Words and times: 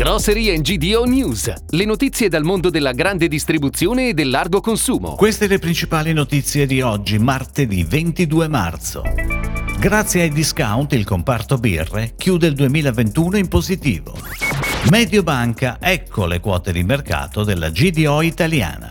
Grocery 0.00 0.58
GDO 0.62 1.04
News, 1.04 1.52
le 1.68 1.84
notizie 1.84 2.30
dal 2.30 2.42
mondo 2.42 2.70
della 2.70 2.92
grande 2.92 3.28
distribuzione 3.28 4.08
e 4.08 4.14
del 4.14 4.30
largo 4.30 4.62
consumo. 4.62 5.14
Queste 5.14 5.46
le 5.46 5.58
principali 5.58 6.14
notizie 6.14 6.64
di 6.64 6.80
oggi, 6.80 7.18
martedì 7.18 7.84
22 7.84 8.48
marzo. 8.48 9.02
Grazie 9.78 10.22
ai 10.22 10.30
discount 10.30 10.94
il 10.94 11.04
comparto 11.04 11.58
birre 11.58 12.14
chiude 12.16 12.46
il 12.46 12.54
2021 12.54 13.36
in 13.36 13.48
positivo. 13.48 14.16
Mediobanca, 14.88 15.76
ecco 15.78 16.24
le 16.24 16.40
quote 16.40 16.72
di 16.72 16.82
mercato 16.82 17.44
della 17.44 17.68
GDO 17.68 18.22
italiana. 18.22 18.88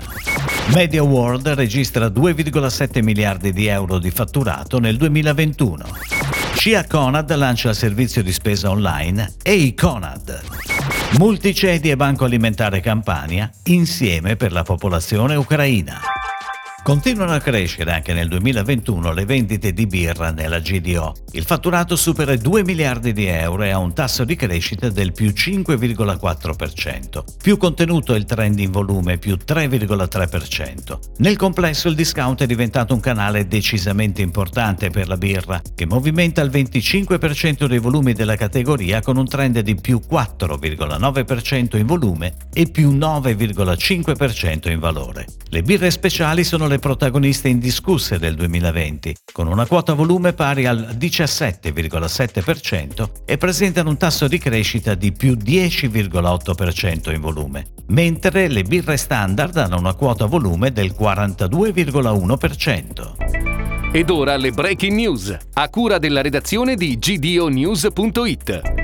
Media 0.76 1.02
World 1.02 1.48
registra 1.48 2.05
2,7 2.05 3.02
miliardi 3.02 3.52
di 3.52 3.66
euro 3.66 3.98
di 3.98 4.12
fatturato 4.12 4.78
nel 4.78 4.96
2021. 4.96 6.19
Scia 6.54 6.86
Conad 6.86 7.34
lancia 7.36 7.70
il 7.70 7.76
servizio 7.76 8.22
di 8.22 8.34
spesa 8.34 8.70
online 8.70 9.34
e 9.42 9.74
Conad. 9.74 10.42
Multicedi 11.18 11.90
e 11.90 11.96
Banco 11.96 12.26
Alimentare 12.26 12.82
Campania 12.82 13.50
insieme 13.66 14.36
per 14.36 14.52
la 14.52 14.64
popolazione 14.64 15.36
ucraina. 15.36 16.18
Continuano 16.89 17.34
a 17.34 17.39
crescere 17.39 17.92
anche 17.92 18.14
nel 18.14 18.28
2021 18.28 19.14
le 19.14 19.24
vendite 19.24 19.74
di 19.74 19.86
birra 19.86 20.32
nella 20.32 20.57
GDO. 20.57 21.14
Il 21.34 21.43
fatturato 21.43 21.96
supera 21.96 22.34
i 22.34 22.39
2 22.39 22.64
miliardi 22.64 23.14
di 23.14 23.28
euro 23.28 23.62
e 23.62 23.70
ha 23.70 23.78
un 23.78 23.93
tasso 23.93 24.24
di 24.24 24.36
crescita 24.36 24.89
del 24.89 25.12
più 25.12 25.28
5,4%. 25.28 27.24
Più 27.43 27.57
contenuto 27.57 28.15
il 28.15 28.25
trend 28.25 28.57
in 28.57 28.71
volume, 28.71 29.20
più 29.20 29.36
3,3%. 29.36 30.98
Nel 31.18 31.36
complesso 31.36 31.89
il 31.89 31.96
discount 31.96 32.42
è 32.42 32.48
diventato 32.48 32.95
un 32.95 33.02
canale 33.02 33.45
decisamente 33.45 34.23
importante 34.23 34.90
per 34.90 35.08
la 35.08 35.17
birra, 35.17 35.62
che 35.76 35.86
movimenta 35.86 36.42
il 36.42 36.50
25% 36.50 37.67
dei 37.67 37.78
volumi 37.78 38.14
della 38.14 38.36
categoria 38.36 39.00
con 39.02 39.16
un 39.16 39.28
trend 39.28 39.59
di 39.59 39.76
più 39.76 40.02
4,9% 40.09 41.78
in 41.78 41.86
volume 41.86 42.34
e 42.52 42.66
più 42.66 42.90
9,5% 42.98 44.72
in 44.72 44.80
valore. 44.80 45.28
Le 45.52 45.64
birre 45.64 45.89
speciali 45.89 46.44
sono 46.44 46.67
le 46.67 46.78
protagoniste 46.78 47.47
indiscusse 47.47 48.19
del 48.19 48.36
2020, 48.36 49.16
con 49.31 49.47
una 49.47 49.66
quota 49.66 49.94
volume 49.94 50.33
pari 50.33 50.67
al 50.67 50.95
17,7% 50.95 53.09
e 53.25 53.38
presentano 53.38 53.89
un 53.89 53.97
tasso 53.97 54.27
di 54.27 54.38
crescita 54.38 54.94
di 54.94 55.11
più 55.11 55.33
10,8% 55.33 57.11
in 57.11 57.20
volume, 57.20 57.66
mentre 57.88 58.47
le 58.47 58.61
birre 58.61 58.95
standard 58.95 59.58
hanno 59.58 59.80
una 59.80 59.95
quota 59.95 60.27
volume 60.27 60.72
del 60.72 60.94
42,1%. 60.95 63.89
Ed 63.92 64.11
ora 64.11 64.38
le 64.38 64.52
breaking 64.52 64.94
news, 64.94 65.36
a 65.53 65.67
cura 65.70 65.97
della 65.97 66.22
redazione 66.22 66.75
di 66.75 67.00
gdonews.it. 67.00 68.79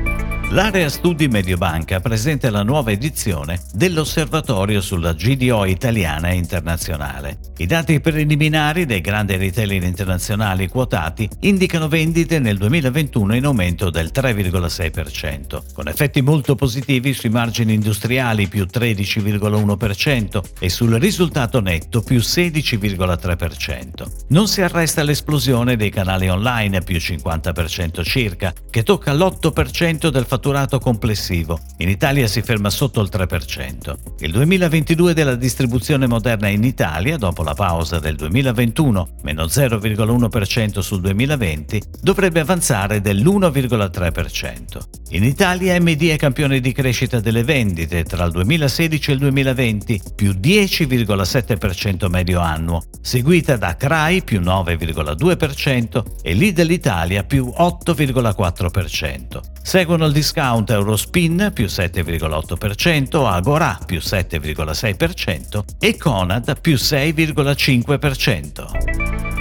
L'area 0.52 0.90
studi 0.90 1.28
Mediobanca 1.28 2.00
presenta 2.00 2.52
la 2.52 2.62
nuova 2.62 2.92
edizione 2.92 3.60
dell'Osservatorio 3.74 4.80
sulla 4.80 5.12
GDO 5.12 5.66
italiana 5.66 6.30
e 6.30 6.36
internazionale. 6.36 7.40
I 7.58 7.66
dati 7.66 8.00
preliminari 8.00 8.86
dei 8.86 9.02
grandi 9.02 9.36
retailer 9.38 9.84
internazionali 9.84 10.68
quotati 10.68 11.28
indicano 11.42 11.88
vendite 11.88 12.38
nel 12.38 12.58
2021 12.58 13.36
in 13.36 13.46
aumento 13.46 13.90
del 13.90 14.12
3,6%, 14.14 15.74
con 15.74 15.88
effetti 15.88 16.22
molto 16.22 16.56
positivi 16.56 17.14
sui 17.14 17.30
margini 17.30 17.74
industriali 17.74 18.48
più 18.48 18.68
13,1% 18.72 20.42
e 20.60 20.70
sul 20.70 20.94
risultato 20.94 21.60
netto 21.60 22.02
più 22.02 22.20
16,3%. 22.20 24.08
Non 24.30 24.48
si 24.48 24.62
arresta 24.62 25.04
l'esplosione 25.04 25.76
dei 25.76 25.90
canali 25.90 26.30
online 26.30 26.82
più 26.82 26.98
50% 26.98 28.04
circa, 28.04 28.54
che 28.70 28.84
tocca 28.84 29.12
l'8% 29.12 30.10
del 30.10 30.24
fatturato 30.24 30.35
complessivo. 30.80 31.60
In 31.78 31.90
Italia 31.90 32.28
si 32.28 32.42
ferma 32.42 32.70
sotto 32.70 33.02
il 33.02 33.10
3%. 33.12 33.96
Il 34.20 34.32
2022 34.32 35.14
della 35.14 35.36
distribuzione 35.36 36.08
moderna 36.08 36.48
in 36.48 36.64
Italia, 36.64 37.18
dopo 37.18 37.44
la 37.44 37.54
pausa 37.54 38.00
del 38.00 38.16
2021, 38.16 39.08
meno 39.24 39.46
0,1% 39.46 40.80
sul 40.80 41.02
2020, 41.02 41.82
dovrebbe 42.02 42.40
avanzare 42.40 43.02
dell'1,3%. 43.02 45.04
In 45.10 45.24
Italia 45.24 45.80
MD 45.80 46.10
è 46.10 46.18
campione 46.18 46.60
di 46.60 46.72
crescita 46.72 47.20
delle 47.20 47.44
vendite 47.44 48.04
tra 48.04 48.26
il 48.26 48.32
2016 48.32 49.12
e 49.12 49.14
il 49.14 49.20
2020, 49.20 50.02
più 50.16 50.32
10,7% 50.32 52.10
medio 52.10 52.40
annuo, 52.40 52.84
seguita 53.02 53.56
da 53.56 53.76
CRAI 53.76 54.24
più 54.24 54.42
9,2% 54.42 56.04
e 56.22 56.34
Lidl 56.34 56.72
Italia 56.72 57.24
più 57.24 57.54
8,4%. 57.56 59.40
Seguono 59.62 60.06
il 60.06 60.12
discount 60.26 60.72
Eurospin 60.72 61.52
più 61.54 61.66
7,8%, 61.66 63.32
Agora 63.32 63.78
più 63.86 64.00
7,6% 64.00 65.64
e 65.78 65.98
Conad 65.98 66.60
più 66.60 66.74
6,5%. 66.74 68.95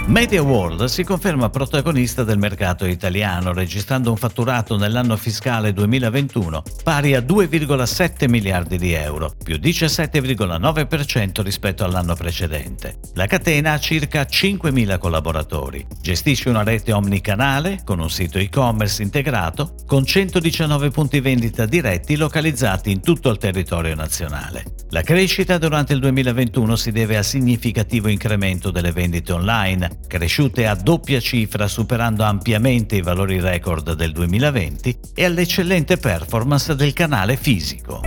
Media 0.07 0.43
World 0.43 0.85
si 0.85 1.03
conferma 1.03 1.49
protagonista 1.49 2.23
del 2.23 2.37
mercato 2.37 2.85
italiano, 2.85 3.53
registrando 3.53 4.11
un 4.11 4.17
fatturato 4.17 4.77
nell'anno 4.77 5.17
fiscale 5.17 5.73
2021 5.73 6.61
pari 6.83 7.15
a 7.15 7.21
2,7 7.21 8.29
miliardi 8.29 8.77
di 8.77 8.93
euro, 8.93 9.33
più 9.43 9.55
17,9% 9.55 11.41
rispetto 11.41 11.83
all'anno 11.83 12.13
precedente. 12.13 12.99
La 13.15 13.25
catena 13.25 13.73
ha 13.73 13.79
circa 13.79 14.21
5.000 14.21 14.99
collaboratori, 14.99 15.83
gestisce 15.99 16.49
una 16.49 16.61
rete 16.61 16.93
omnicanale 16.93 17.81
con 17.83 17.97
un 17.97 18.11
sito 18.11 18.37
e-commerce 18.37 19.01
integrato 19.01 19.73
con 19.87 20.05
119 20.05 20.91
punti 20.91 21.19
vendita 21.19 21.65
diretti 21.65 22.15
localizzati 22.15 22.91
in 22.91 23.01
tutto 23.01 23.31
il 23.31 23.39
territorio 23.39 23.95
nazionale. 23.95 24.65
La 24.91 25.01
crescita 25.01 25.57
durante 25.57 25.93
il 25.93 25.99
2021 25.99 26.75
si 26.75 26.91
deve 26.91 27.17
al 27.17 27.25
significativo 27.25 28.07
incremento 28.07 28.69
delle 28.69 28.91
vendite 28.91 29.33
online, 29.33 29.94
cresciute 30.07 30.67
a 30.67 30.75
doppia 30.75 31.19
cifra 31.19 31.67
superando 31.67 32.23
ampiamente 32.23 32.95
i 32.95 33.01
valori 33.01 33.39
record 33.39 33.93
del 33.93 34.11
2020 34.11 34.99
e 35.13 35.25
all'eccellente 35.25 35.97
performance 35.97 36.75
del 36.75 36.93
canale 36.93 37.37
fisico. 37.37 38.01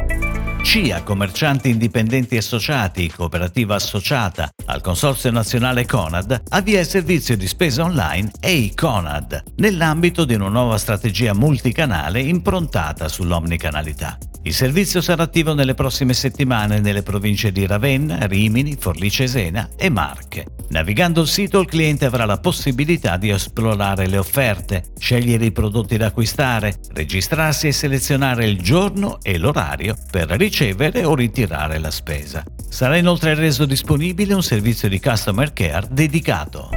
CIA, 0.62 1.02
commercianti 1.02 1.70
indipendenti 1.70 2.36
associati, 2.36 3.10
cooperativa 3.10 3.76
associata 3.76 4.50
al 4.66 4.82
Consorzio 4.82 5.30
Nazionale 5.30 5.86
Conad, 5.86 6.42
avvia 6.50 6.80
il 6.80 6.86
servizio 6.86 7.36
di 7.36 7.46
spesa 7.46 7.84
online 7.84 8.30
EI-Conad 8.40 9.44
nell'ambito 9.56 10.24
di 10.24 10.34
una 10.34 10.48
nuova 10.48 10.76
strategia 10.76 11.32
multicanale 11.32 12.20
improntata 12.20 13.08
sull'omnicanalità. 13.08 14.18
Il 14.48 14.54
servizio 14.54 15.02
sarà 15.02 15.24
attivo 15.24 15.52
nelle 15.52 15.74
prossime 15.74 16.14
settimane 16.14 16.80
nelle 16.80 17.02
province 17.02 17.52
di 17.52 17.66
Ravenna, 17.66 18.24
Rimini, 18.24 18.78
Forlì 18.80 19.10
Cesena 19.10 19.68
e 19.76 19.90
Marche. 19.90 20.46
Navigando 20.70 21.20
il 21.20 21.28
sito 21.28 21.60
il 21.60 21.66
cliente 21.66 22.06
avrà 22.06 22.24
la 22.24 22.38
possibilità 22.38 23.18
di 23.18 23.28
esplorare 23.28 24.06
le 24.06 24.16
offerte, 24.16 24.84
scegliere 24.98 25.44
i 25.44 25.52
prodotti 25.52 25.98
da 25.98 26.06
acquistare, 26.06 26.76
registrarsi 26.94 27.66
e 27.66 27.72
selezionare 27.72 28.46
il 28.46 28.58
giorno 28.62 29.18
e 29.20 29.36
l'orario 29.36 29.94
per 30.10 30.28
ricevere 30.30 31.04
o 31.04 31.14
ritirare 31.14 31.78
la 31.78 31.90
spesa. 31.90 32.42
Sarà 32.70 32.96
inoltre 32.96 33.34
reso 33.34 33.66
disponibile 33.66 34.32
un 34.32 34.42
servizio 34.42 34.88
di 34.88 34.98
customer 34.98 35.52
care 35.52 35.88
dedicato. 35.90 36.70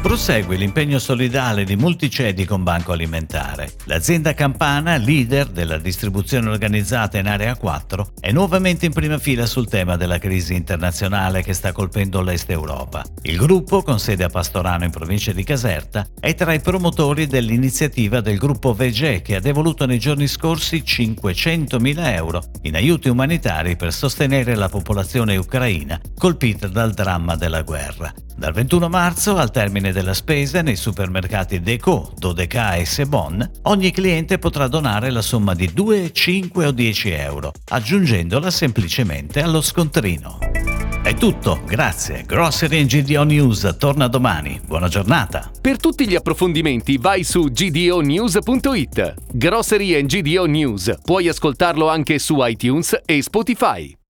Prosegue 0.00 0.56
l'impegno 0.56 1.00
solidale 1.00 1.64
di 1.64 1.74
Multicedi 1.74 2.44
con 2.44 2.62
Banco 2.62 2.92
Alimentare. 2.92 3.72
L'azienda 3.86 4.32
campana, 4.32 4.96
leader 4.96 5.48
della 5.48 5.76
distribuzione 5.76 6.48
organizzata 6.48 7.18
in 7.18 7.26
Area 7.26 7.56
4, 7.56 8.12
è 8.20 8.30
nuovamente 8.30 8.86
in 8.86 8.92
prima 8.92 9.18
fila 9.18 9.44
sul 9.44 9.68
tema 9.68 9.96
della 9.96 10.18
crisi 10.18 10.54
internazionale 10.54 11.42
che 11.42 11.52
sta 11.52 11.72
colpendo 11.72 12.22
l'Est 12.22 12.48
Europa. 12.48 13.04
Il 13.22 13.36
gruppo, 13.36 13.82
con 13.82 13.98
sede 13.98 14.22
a 14.22 14.28
Pastorano 14.28 14.84
in 14.84 14.90
provincia 14.92 15.32
di 15.32 15.42
Caserta, 15.42 16.06
è 16.20 16.32
tra 16.34 16.52
i 16.52 16.60
promotori 16.60 17.26
dell'iniziativa 17.26 18.20
del 18.20 18.38
gruppo 18.38 18.72
VG 18.72 19.20
che 19.20 19.34
ha 19.34 19.40
devoluto 19.40 19.84
nei 19.84 19.98
giorni 19.98 20.28
scorsi 20.28 20.84
500.000 20.86 22.14
euro 22.14 22.42
in 22.62 22.76
aiuti 22.76 23.08
umanitari 23.08 23.74
per 23.74 23.92
sostenere 23.92 24.54
la 24.54 24.68
popolazione 24.68 25.36
ucraina 25.36 26.00
colpita 26.16 26.68
dal 26.68 26.94
dramma 26.94 27.34
della 27.34 27.62
guerra. 27.62 28.14
Dal 28.38 28.52
21 28.52 28.88
marzo, 28.88 29.36
al 29.36 29.50
termine 29.50 29.87
della 29.92 30.14
spesa 30.14 30.62
nei 30.62 30.76
supermercati 30.76 31.60
Deco, 31.60 32.12
Dodeca 32.16 32.74
e 32.74 32.84
Sebon, 32.84 33.50
ogni 33.62 33.90
cliente 33.90 34.38
potrà 34.38 34.68
donare 34.68 35.10
la 35.10 35.22
somma 35.22 35.54
di 35.54 35.72
2, 35.72 36.12
5 36.12 36.66
o 36.66 36.70
10 36.70 37.10
euro, 37.10 37.52
aggiungendola 37.68 38.50
semplicemente 38.50 39.40
allo 39.42 39.60
scontrino. 39.60 40.38
È 41.08 41.14
tutto, 41.14 41.62
grazie. 41.64 42.24
Grocery 42.26 42.84
GDO 42.84 43.22
News 43.22 43.76
torna 43.78 44.08
domani. 44.08 44.60
Buona 44.62 44.88
giornata. 44.88 45.50
Per 45.58 45.78
tutti 45.78 46.06
gli 46.06 46.14
approfondimenti 46.14 46.98
vai 46.98 47.24
su 47.24 47.44
gdonews.it. 47.44 49.14
Grocery 49.32 50.04
GDO 50.04 50.44
News. 50.44 50.94
Puoi 51.02 51.28
ascoltarlo 51.28 51.88
anche 51.88 52.18
su 52.18 52.36
iTunes 52.40 53.00
e 53.06 53.22
Spotify. 53.22 53.98